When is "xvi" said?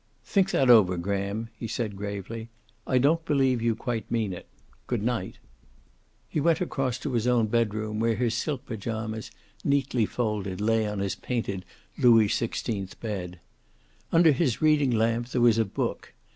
12.29-12.99